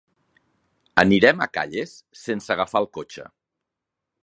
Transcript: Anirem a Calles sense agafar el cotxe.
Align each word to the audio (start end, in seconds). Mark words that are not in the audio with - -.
Anirem 1.03 1.43
a 1.45 1.49
Calles 1.59 1.93
sense 2.23 2.53
agafar 2.57 2.83
el 2.85 2.91
cotxe. 2.99 3.29